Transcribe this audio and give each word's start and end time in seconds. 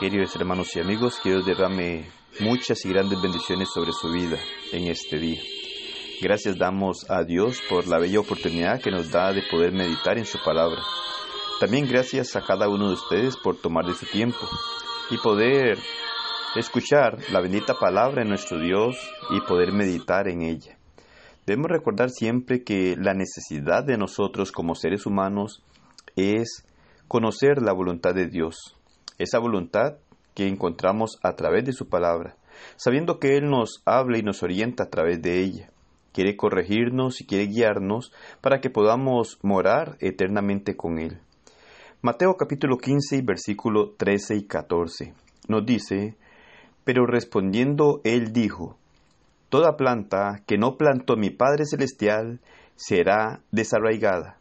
Queridos 0.00 0.34
hermanos 0.34 0.74
y 0.76 0.80
amigos, 0.80 1.20
que 1.22 1.28
Dios 1.28 1.44
derrame 1.44 2.06
muchas 2.40 2.86
y 2.86 2.88
grandes 2.88 3.20
bendiciones 3.20 3.68
sobre 3.68 3.92
su 3.92 4.10
vida 4.10 4.38
en 4.72 4.86
este 4.86 5.18
día. 5.18 5.38
Gracias 6.22 6.56
damos 6.56 7.04
a 7.10 7.22
Dios 7.24 7.60
por 7.68 7.86
la 7.86 7.98
bella 7.98 8.20
oportunidad 8.20 8.80
que 8.80 8.90
nos 8.90 9.10
da 9.10 9.30
de 9.34 9.42
poder 9.50 9.72
meditar 9.72 10.16
en 10.16 10.24
su 10.24 10.38
palabra. 10.42 10.80
También 11.60 11.86
gracias 11.86 12.34
a 12.34 12.40
cada 12.40 12.70
uno 12.70 12.88
de 12.88 12.94
ustedes 12.94 13.36
por 13.36 13.60
tomar 13.60 13.84
de 13.84 13.92
su 13.92 14.06
tiempo 14.06 14.38
y 15.10 15.18
poder 15.18 15.76
escuchar 16.56 17.18
la 17.30 17.42
bendita 17.42 17.74
palabra 17.78 18.22
de 18.22 18.28
nuestro 18.30 18.58
Dios 18.58 18.96
y 19.28 19.42
poder 19.42 19.70
meditar 19.70 20.28
en 20.28 20.40
ella. 20.40 20.78
Debemos 21.44 21.70
recordar 21.70 22.08
siempre 22.08 22.64
que 22.64 22.96
la 22.98 23.12
necesidad 23.12 23.84
de 23.84 23.98
nosotros 23.98 24.50
como 24.50 24.74
seres 24.74 25.04
humanos 25.04 25.62
es 26.16 26.66
conocer 27.06 27.60
la 27.60 27.74
voluntad 27.74 28.14
de 28.14 28.28
Dios, 28.28 28.79
esa 29.20 29.38
voluntad 29.38 29.98
que 30.34 30.48
encontramos 30.48 31.18
a 31.22 31.34
través 31.36 31.64
de 31.64 31.72
su 31.72 31.88
palabra, 31.88 32.36
sabiendo 32.76 33.18
que 33.18 33.36
Él 33.36 33.50
nos 33.50 33.82
habla 33.84 34.18
y 34.18 34.22
nos 34.22 34.42
orienta 34.42 34.84
a 34.84 34.90
través 34.90 35.20
de 35.22 35.40
ella. 35.40 35.70
Quiere 36.12 36.36
corregirnos 36.36 37.20
y 37.20 37.26
quiere 37.26 37.46
guiarnos 37.46 38.12
para 38.40 38.60
que 38.60 38.70
podamos 38.70 39.38
morar 39.42 39.96
eternamente 40.00 40.76
con 40.76 40.98
Él. 40.98 41.20
Mateo 42.02 42.36
capítulo 42.36 42.78
15 42.78 43.22
versículo 43.22 43.90
13 43.96 44.36
y 44.36 44.46
14 44.46 45.14
nos 45.48 45.66
dice, 45.66 46.16
pero 46.84 47.06
respondiendo 47.06 48.00
Él 48.04 48.32
dijo, 48.32 48.78
Toda 49.50 49.76
planta 49.76 50.42
que 50.46 50.58
no 50.58 50.76
plantó 50.76 51.16
mi 51.16 51.30
Padre 51.30 51.64
Celestial 51.66 52.40
será 52.76 53.42
desarraigada. 53.50 54.38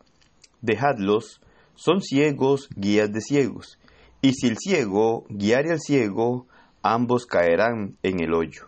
Dejadlos, 0.61 1.41
son 1.73 2.01
ciegos, 2.01 2.69
guías 2.75 3.11
de 3.11 3.21
ciegos, 3.21 3.79
y 4.21 4.33
si 4.33 4.47
el 4.47 4.57
ciego 4.57 5.25
guiare 5.29 5.71
al 5.71 5.79
ciego, 5.79 6.45
ambos 6.81 7.25
caerán 7.25 7.97
en 8.03 8.19
el 8.21 8.33
hoyo. 8.33 8.67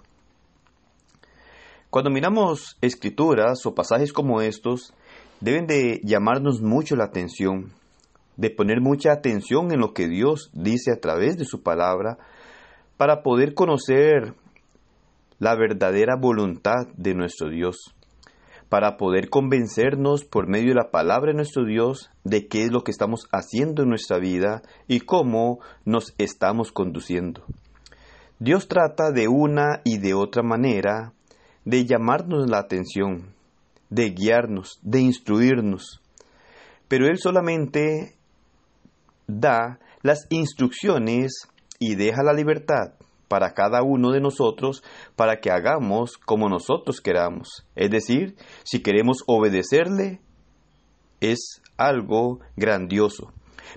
Cuando 1.89 2.09
miramos 2.09 2.77
escrituras 2.81 3.65
o 3.65 3.75
pasajes 3.75 4.13
como 4.13 4.41
estos, 4.41 4.93
deben 5.41 5.67
de 5.67 5.99
llamarnos 6.03 6.61
mucho 6.61 6.95
la 6.95 7.03
atención, 7.05 7.73
de 8.37 8.49
poner 8.49 8.79
mucha 8.79 9.11
atención 9.11 9.73
en 9.73 9.79
lo 9.81 9.93
que 9.93 10.07
Dios 10.07 10.49
dice 10.53 10.91
a 10.93 11.01
través 11.01 11.37
de 11.37 11.43
su 11.43 11.63
palabra, 11.63 12.17
para 12.95 13.23
poder 13.23 13.53
conocer 13.53 14.35
la 15.39 15.55
verdadera 15.55 16.15
voluntad 16.15 16.87
de 16.95 17.13
nuestro 17.13 17.49
Dios, 17.49 17.93
para 18.71 18.95
poder 18.95 19.29
convencernos 19.29 20.23
por 20.23 20.47
medio 20.47 20.69
de 20.69 20.75
la 20.75 20.91
palabra 20.91 21.31
de 21.31 21.35
nuestro 21.35 21.65
Dios 21.65 22.09
de 22.23 22.47
qué 22.47 22.63
es 22.63 22.71
lo 22.71 22.85
que 22.85 22.91
estamos 22.91 23.27
haciendo 23.33 23.83
en 23.83 23.89
nuestra 23.89 24.17
vida 24.17 24.61
y 24.87 25.01
cómo 25.01 25.59
nos 25.83 26.13
estamos 26.17 26.71
conduciendo. 26.71 27.43
Dios 28.39 28.69
trata 28.69 29.11
de 29.11 29.27
una 29.27 29.81
y 29.83 29.97
de 29.97 30.13
otra 30.13 30.41
manera 30.41 31.11
de 31.65 31.85
llamarnos 31.85 32.49
la 32.49 32.59
atención, 32.59 33.33
de 33.89 34.11
guiarnos, 34.11 34.79
de 34.83 35.01
instruirnos. 35.01 36.01
Pero 36.87 37.07
Él 37.07 37.17
solamente 37.17 38.15
da 39.27 39.79
las 40.01 40.27
instrucciones 40.29 41.45
y 41.77 41.95
deja 41.95 42.23
la 42.23 42.31
libertad 42.31 42.93
para 43.31 43.53
cada 43.53 43.81
uno 43.81 44.11
de 44.11 44.19
nosotros 44.19 44.83
para 45.15 45.39
que 45.39 45.51
hagamos 45.51 46.17
como 46.17 46.49
nosotros 46.49 46.99
queramos. 46.99 47.65
Es 47.77 47.89
decir, 47.89 48.35
si 48.65 48.83
queremos 48.83 49.19
obedecerle, 49.25 50.19
es 51.21 51.61
algo 51.77 52.41
grandioso. 52.57 53.31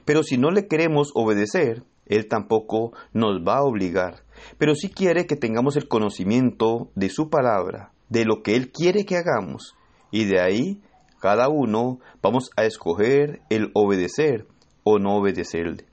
Pero 0.05 0.25
si 0.25 0.39
no 0.39 0.51
le 0.51 0.67
queremos 0.67 1.13
obedecer, 1.15 1.85
Él 2.07 2.27
tampoco 2.27 2.93
nos 3.13 3.45
va 3.47 3.59
a 3.59 3.63
obligar 3.63 4.25
pero 4.59 4.75
sí 4.75 4.91
quiere 4.91 5.27
que 5.27 5.37
tengamos 5.37 5.77
el 5.77 5.89
conocimiento 5.89 6.91
de 6.95 7.09
su 7.09 7.29
palabra, 7.31 7.93
de 8.09 8.25
lo 8.25 8.43
que 8.43 8.57
Él 8.57 8.71
quiere 8.71 9.05
que 9.05 9.17
hagamos, 9.17 9.75
y 10.11 10.25
de 10.25 10.41
ahí 10.41 10.83
cada 11.21 11.49
uno 11.49 12.01
vamos 12.23 12.51
a 12.57 12.65
escoger 12.65 13.41
el 13.51 13.71
obedecer 13.75 14.47
o 14.85 14.99
no 14.99 15.17
obedecerle. 15.17 15.87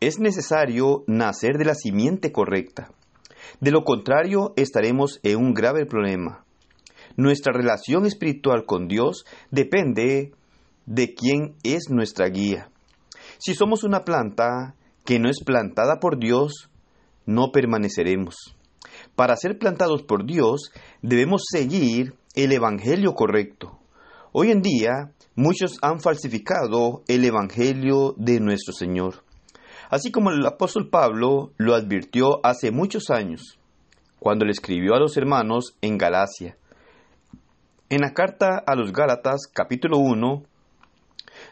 Es 0.00 0.20
necesario 0.20 1.02
nacer 1.08 1.58
de 1.58 1.64
la 1.64 1.74
simiente 1.74 2.30
correcta. 2.30 2.92
De 3.60 3.72
lo 3.72 3.82
contrario, 3.82 4.52
estaremos 4.54 5.18
en 5.24 5.38
un 5.38 5.54
grave 5.54 5.86
problema. 5.86 6.44
Nuestra 7.16 7.52
relación 7.52 8.06
espiritual 8.06 8.64
con 8.64 8.86
Dios 8.86 9.24
depende 9.50 10.32
de 10.86 11.14
quién 11.14 11.56
es 11.64 11.90
nuestra 11.90 12.28
guía. 12.28 12.70
Si 13.38 13.54
somos 13.54 13.82
una 13.82 14.04
planta 14.04 14.76
que 15.04 15.18
no 15.18 15.28
es 15.28 15.42
plantada 15.44 15.98
por 15.98 16.20
Dios, 16.20 16.70
no 17.26 17.50
permaneceremos. 17.50 18.56
Para 19.16 19.36
ser 19.36 19.58
plantados 19.58 20.04
por 20.04 20.24
Dios 20.24 20.70
debemos 21.02 21.42
seguir 21.50 22.14
el 22.36 22.52
Evangelio 22.52 23.14
correcto. 23.14 23.80
Hoy 24.30 24.52
en 24.52 24.62
día 24.62 25.12
muchos 25.34 25.78
han 25.82 25.98
falsificado 25.98 27.02
el 27.08 27.24
Evangelio 27.24 28.14
de 28.16 28.38
nuestro 28.38 28.72
Señor. 28.72 29.27
Así 29.90 30.10
como 30.10 30.30
el 30.30 30.44
apóstol 30.44 30.90
Pablo 30.90 31.52
lo 31.56 31.74
advirtió 31.74 32.44
hace 32.44 32.70
muchos 32.70 33.08
años, 33.08 33.58
cuando 34.18 34.44
le 34.44 34.52
escribió 34.52 34.94
a 34.94 35.00
los 35.00 35.16
hermanos 35.16 35.76
en 35.80 35.96
Galacia. 35.96 36.58
En 37.88 38.02
la 38.02 38.12
carta 38.12 38.62
a 38.66 38.74
los 38.74 38.92
Gálatas 38.92 39.46
capítulo 39.50 39.96
1, 39.96 40.42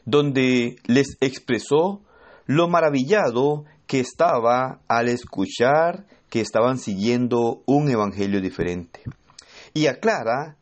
donde 0.05 0.77
les 0.85 1.17
expresó 1.21 2.03
lo 2.45 2.69
maravillado 2.69 3.65
que 3.87 4.01
estaba 4.01 4.81
al 4.87 5.09
escuchar 5.09 6.05
que 6.29 6.43
estaban 6.43 6.79
siguiendo 6.79 7.63
un 7.65 7.89
evangelio 7.89 8.43
diferente. 8.43 9.01
Y 9.73 9.87
aclara 9.87 10.57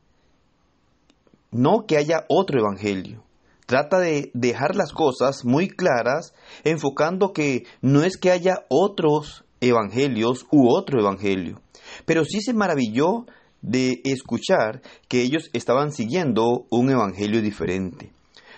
no 1.50 1.86
que 1.86 1.96
haya 1.96 2.24
otro 2.28 2.60
evangelio. 2.60 3.23
Trata 3.66 3.98
de 3.98 4.30
dejar 4.34 4.76
las 4.76 4.92
cosas 4.92 5.44
muy 5.44 5.68
claras, 5.68 6.34
enfocando 6.64 7.32
que 7.32 7.64
no 7.80 8.02
es 8.02 8.18
que 8.18 8.30
haya 8.30 8.66
otros 8.68 9.44
evangelios 9.60 10.46
u 10.50 10.68
otro 10.68 11.00
evangelio, 11.00 11.60
pero 12.04 12.24
sí 12.24 12.40
se 12.40 12.52
maravilló 12.52 13.24
de 13.62 14.02
escuchar 14.04 14.82
que 15.08 15.22
ellos 15.22 15.48
estaban 15.54 15.92
siguiendo 15.92 16.66
un 16.68 16.90
evangelio 16.90 17.40
diferente. 17.40 18.12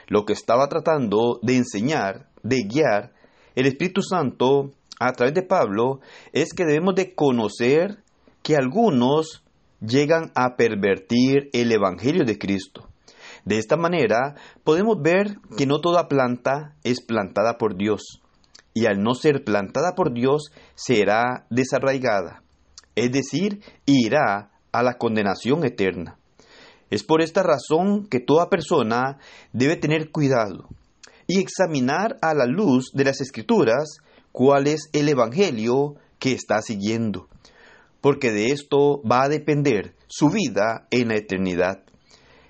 Lo 0.08 0.24
que 0.24 0.32
estaba 0.32 0.68
tratando 0.68 1.38
de 1.42 1.56
enseñar, 1.56 2.28
de 2.42 2.64
guiar, 2.64 3.12
el 3.54 3.66
Espíritu 3.66 4.02
Santo 4.02 4.72
a 4.98 5.12
través 5.12 5.34
de 5.34 5.42
Pablo 5.42 6.00
es 6.32 6.52
que 6.52 6.64
debemos 6.64 6.96
de 6.96 7.14
conocer 7.14 8.02
que 8.42 8.56
algunos 8.56 9.44
llegan 9.80 10.32
a 10.34 10.56
pervertir 10.56 11.50
el 11.52 11.70
Evangelio 11.70 12.24
de 12.24 12.38
Cristo. 12.38 12.88
De 13.46 13.58
esta 13.58 13.76
manera 13.76 14.34
podemos 14.64 15.00
ver 15.00 15.38
que 15.56 15.66
no 15.66 15.80
toda 15.80 16.08
planta 16.08 16.74
es 16.82 17.00
plantada 17.00 17.58
por 17.58 17.76
Dios 17.76 18.20
y 18.74 18.86
al 18.86 19.00
no 19.02 19.14
ser 19.14 19.44
plantada 19.44 19.94
por 19.94 20.12
Dios 20.12 20.50
será 20.74 21.46
desarraigada, 21.48 22.42
es 22.96 23.12
decir, 23.12 23.62
irá 23.86 24.50
a 24.72 24.82
la 24.82 24.98
condenación 24.98 25.64
eterna. 25.64 26.18
Es 26.90 27.04
por 27.04 27.22
esta 27.22 27.44
razón 27.44 28.08
que 28.08 28.18
toda 28.18 28.50
persona 28.50 29.18
debe 29.52 29.76
tener 29.76 30.10
cuidado 30.10 30.68
y 31.28 31.38
examinar 31.38 32.16
a 32.22 32.34
la 32.34 32.46
luz 32.46 32.90
de 32.94 33.04
las 33.04 33.20
escrituras 33.20 33.98
cuál 34.32 34.66
es 34.66 34.90
el 34.92 35.08
Evangelio 35.08 35.94
que 36.18 36.32
está 36.32 36.62
siguiendo, 36.62 37.28
porque 38.00 38.32
de 38.32 38.46
esto 38.46 39.00
va 39.08 39.22
a 39.22 39.28
depender 39.28 39.94
su 40.08 40.30
vida 40.30 40.88
en 40.90 41.08
la 41.08 41.16
eternidad. 41.16 41.86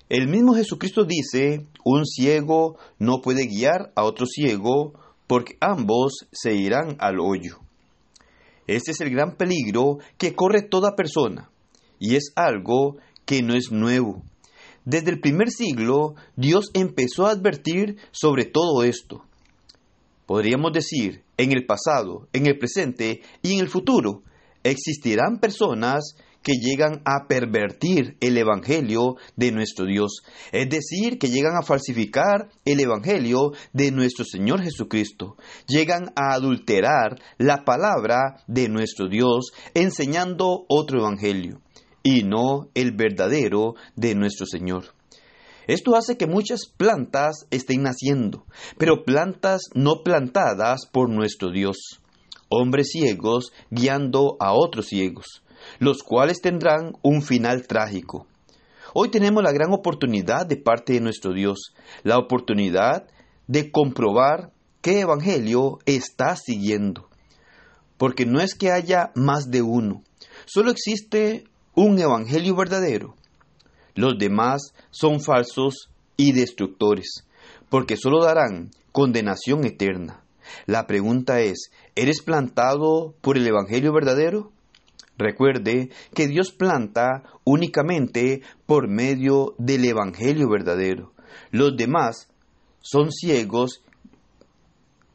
El 0.09 0.29
mismo 0.29 0.55
Jesucristo 0.55 1.03
dice, 1.03 1.65
un 1.83 2.05
ciego 2.05 2.77
no 2.97 3.19
puede 3.21 3.45
guiar 3.45 3.91
a 3.95 4.03
otro 4.03 4.25
ciego, 4.25 4.93
porque 5.27 5.57
ambos 5.59 6.27
se 6.31 6.55
irán 6.55 6.95
al 6.99 7.19
hoyo. 7.19 7.59
Este 8.67 8.91
es 8.91 9.01
el 9.01 9.09
gran 9.09 9.35
peligro 9.35 9.97
que 10.17 10.33
corre 10.33 10.61
toda 10.61 10.95
persona, 10.95 11.49
y 11.99 12.15
es 12.15 12.31
algo 12.35 12.97
que 13.25 13.41
no 13.41 13.53
es 13.53 13.71
nuevo. 13.71 14.23
Desde 14.85 15.11
el 15.11 15.19
primer 15.19 15.49
siglo, 15.49 16.15
Dios 16.37 16.71
empezó 16.73 17.27
a 17.27 17.31
advertir 17.31 17.97
sobre 18.11 18.45
todo 18.45 18.83
esto. 18.83 19.25
Podríamos 20.25 20.71
decir, 20.71 21.23
en 21.35 21.51
el 21.51 21.65
pasado, 21.65 22.29
en 22.31 22.47
el 22.47 22.57
presente 22.57 23.21
y 23.41 23.53
en 23.55 23.59
el 23.59 23.67
futuro, 23.67 24.23
existirán 24.63 25.39
personas 25.39 26.15
que 26.47 26.61
llegan 26.61 27.01
a 27.03 27.27
pervertir 27.27 28.15
el 28.21 28.37
Evangelio 28.37 29.17
de 29.35 29.51
nuestro 29.51 29.85
Dios, 29.85 30.21
es 30.53 30.69
decir, 30.69 31.19
que 31.19 31.27
llegan 31.27 31.57
a 31.57 31.61
falsificar 31.61 32.47
el 32.63 32.79
Evangelio 32.79 33.51
de 33.73 33.91
nuestro 33.91 34.23
Señor 34.23 34.61
Jesucristo, 34.61 35.35
llegan 35.67 36.13
a 36.15 36.33
adulterar 36.33 37.19
la 37.37 37.65
palabra 37.65 38.45
de 38.47 38.69
nuestro 38.69 39.09
Dios 39.09 39.51
enseñando 39.73 40.63
otro 40.69 41.01
Evangelio 41.01 41.59
y 42.01 42.23
no 42.23 42.69
el 42.75 42.93
verdadero 42.93 43.75
de 43.97 44.15
nuestro 44.15 44.45
Señor. 44.45 44.85
Esto 45.67 45.97
hace 45.97 46.15
que 46.15 46.27
muchas 46.27 46.61
plantas 46.77 47.45
estén 47.51 47.83
naciendo, 47.83 48.45
pero 48.77 49.03
plantas 49.03 49.63
no 49.73 50.01
plantadas 50.01 50.87
por 50.89 51.09
nuestro 51.09 51.51
Dios. 51.51 51.99
hombres 52.47 52.91
ciegos 52.93 53.51
guiando 53.69 54.37
a 54.39 54.53
otros 54.53 54.87
ciegos, 54.87 55.43
los 55.79 56.03
cuales 56.03 56.41
tendrán 56.41 56.93
un 57.01 57.21
final 57.21 57.67
trágico. 57.67 58.27
Hoy 58.93 59.09
tenemos 59.09 59.43
la 59.43 59.51
gran 59.51 59.71
oportunidad 59.73 60.45
de 60.45 60.57
parte 60.57 60.93
de 60.93 61.01
nuestro 61.01 61.33
Dios, 61.33 61.73
la 62.03 62.17
oportunidad 62.17 63.07
de 63.47 63.71
comprobar 63.71 64.51
qué 64.81 65.01
evangelio 65.01 65.79
está 65.85 66.35
siguiendo. 66.35 67.09
Porque 67.97 68.25
no 68.25 68.41
es 68.41 68.55
que 68.55 68.71
haya 68.71 69.11
más 69.15 69.49
de 69.49 69.61
uno, 69.61 70.03
solo 70.45 70.71
existe 70.71 71.45
un 71.75 71.99
evangelio 71.99 72.55
verdadero. 72.55 73.15
Los 73.95 74.17
demás 74.17 74.73
son 74.91 75.21
falsos 75.21 75.89
y 76.15 76.31
destructores, 76.31 77.25
porque 77.69 77.97
solo 77.97 78.23
darán 78.23 78.71
condenación 78.91 79.65
eterna. 79.65 80.23
La 80.65 80.87
pregunta 80.87 81.41
es, 81.41 81.71
¿eres 81.95 82.21
plantado 82.21 83.15
por 83.21 83.37
el 83.37 83.45
Evangelio 83.45 83.93
verdadero? 83.93 84.51
Recuerde 85.17 85.89
que 86.13 86.27
Dios 86.27 86.51
planta 86.51 87.23
únicamente 87.43 88.41
por 88.65 88.87
medio 88.87 89.55
del 89.57 89.85
Evangelio 89.85 90.47
verdadero. 90.49 91.13
Los 91.51 91.75
demás 91.75 92.29
son 92.81 93.11
ciegos 93.11 93.81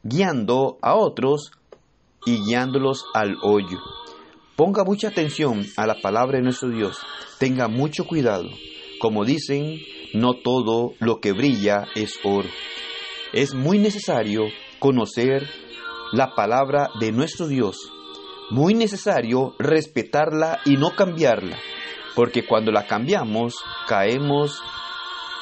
guiando 0.03 0.79
a 0.83 0.97
otros 0.97 1.53
y 2.27 2.39
guiándolos 2.45 3.05
al 3.15 3.37
hoyo. 3.43 3.79
Ponga 4.57 4.85
mucha 4.85 5.09
atención 5.09 5.65
a 5.77 5.87
la 5.87 6.01
palabra 6.01 6.39
de 6.39 6.45
nuestro 6.45 6.69
Dios. 6.69 6.99
Tenga 7.39 7.69
mucho 7.69 8.05
cuidado. 8.05 8.49
Como 9.01 9.25
dicen, 9.25 9.79
no 10.15 10.35
todo 10.35 10.95
lo 11.01 11.21
que 11.21 11.33
brilla 11.33 11.87
es 11.95 12.19
oro. 12.25 12.49
Es 13.33 13.55
muy 13.55 13.79
necesario 13.79 14.43
conocer 14.79 15.49
la 16.13 16.35
palabra 16.35 16.91
de 17.01 17.13
nuestro 17.13 17.47
Dios. 17.47 17.77
Muy 18.53 18.75
necesario 18.75 19.55
respetarla 19.59 20.61
y 20.67 20.77
no 20.77 20.95
cambiarla, 20.95 21.57
porque 22.15 22.45
cuando 22.47 22.71
la 22.71 22.87
cambiamos 22.87 23.55
caemos 23.89 24.63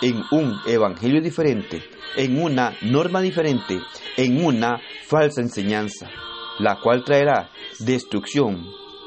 en 0.01 0.23
un 0.31 0.61
evangelio 0.65 1.21
diferente, 1.21 1.83
en 2.17 2.41
una 2.41 2.73
norma 2.83 3.21
diferente, 3.21 3.81
en 4.17 4.45
una 4.45 4.81
falsa 5.09 5.41
enseñanza, 5.41 6.09
la 6.61 6.79
cual 6.81 7.03
traerá 7.03 7.51
destrucción 7.81 8.65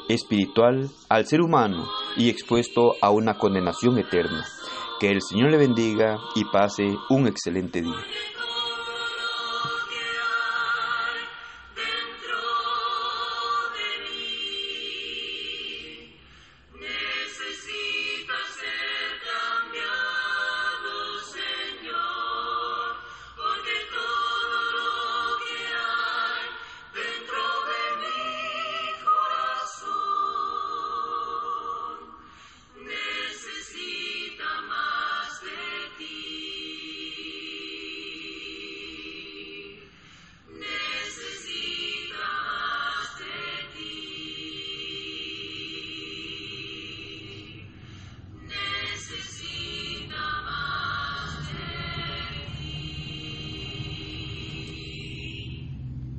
espiritual 0.10 0.90
al 1.08 1.26
ser 1.26 1.40
humano 1.40 1.88
y 2.18 2.30
expuesto 2.30 2.96
a 3.02 3.10
una 3.10 3.38
condenación 3.38 3.98
eterna. 4.00 4.46
Que 5.00 5.12
el 5.12 5.22
Señor 5.22 5.50
le 5.50 5.58
bendiga 5.58 6.18
y 6.36 6.44
pase 6.52 6.84
un 7.10 7.26
excelente 7.28 7.82
día. 7.82 8.04